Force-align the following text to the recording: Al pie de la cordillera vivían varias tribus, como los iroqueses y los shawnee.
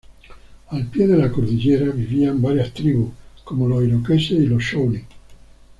Al 0.69 0.85
pie 0.87 1.05
de 1.05 1.15
la 1.15 1.29
cordillera 1.31 1.91
vivían 1.91 2.41
varias 2.41 2.73
tribus, 2.73 3.11
como 3.43 3.67
los 3.67 3.83
iroqueses 3.83 4.31
y 4.31 4.47
los 4.47 4.63
shawnee. 4.63 5.05